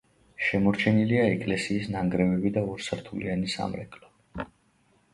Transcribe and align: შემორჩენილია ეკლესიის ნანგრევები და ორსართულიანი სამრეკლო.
შემორჩენილია 0.45 1.25
ეკლესიის 1.33 1.87
ნანგრევები 1.97 2.55
და 2.57 2.65
ორსართულიანი 2.75 3.55
სამრეკლო. 3.59 4.47